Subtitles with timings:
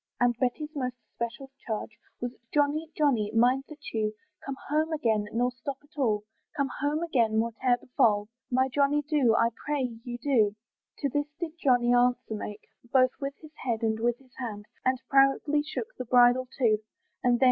[0.19, 1.91] And Betty's most especial charge,
[2.21, 2.89] Was, "Johnny!
[2.97, 3.29] Johnny!
[3.35, 6.23] mind that you "Come home again, nor stop at all,
[6.57, 10.55] "Come home again, whate'er befal, "My Johnny do, I pray you do."
[11.01, 12.61] To this did Johnny answer make,
[12.91, 16.79] Both with his head, and with his hand, And proudly shook the bridle too,
[17.23, 17.39] And then!